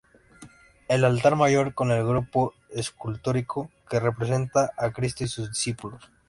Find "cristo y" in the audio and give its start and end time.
4.89-5.27